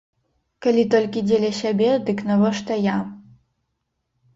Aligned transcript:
Калі 0.65 0.83
толькі 0.95 1.23
дзеля 1.27 1.53
сябе, 1.61 1.91
дык 2.11 2.27
навошта 2.33 2.83
я? 2.93 3.01